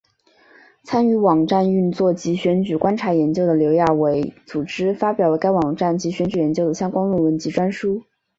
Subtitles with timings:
[0.83, 8.01] 参与网站运作及选举观察研究的刘亚伟组织发表了该网站及选举研究的相关论文及专书。